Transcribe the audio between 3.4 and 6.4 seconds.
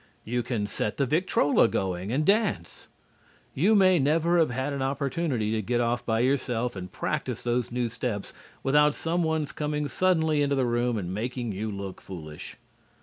You may never have had an opportunity to get off by